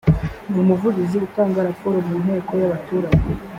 n 0.51 0.53
umuvugizi 0.63 1.15
atanga 1.27 1.65
raporo 1.69 1.97
mu 2.07 2.15
nteko 2.23 2.51
yabaturage 2.61 3.23